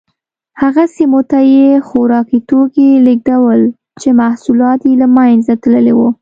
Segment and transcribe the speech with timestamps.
[0.61, 3.61] هغه سیمو ته یې خوراکي توکي لېږدول
[4.01, 6.09] چې محصولات یې له منځه تللي وو